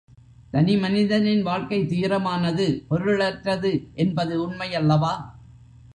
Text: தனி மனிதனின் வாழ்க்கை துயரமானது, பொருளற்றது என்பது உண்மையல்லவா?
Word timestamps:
தனி 0.53 0.77
மனிதனின் 0.77 1.43
வாழ்க்கை 1.43 1.79
துயரமானது, 1.81 2.65
பொருளற்றது 2.89 3.71
என்பது 3.95 4.49
உண்மையல்லவா? 4.49 5.13